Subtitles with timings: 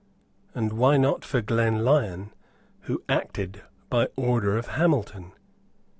[0.55, 2.31] And why not for Glenlyon
[2.85, 5.33] who acted by order of Hamilton?